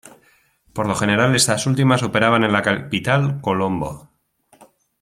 [0.73, 4.09] Por lo general estas últimas operaban en la capital, Colombo.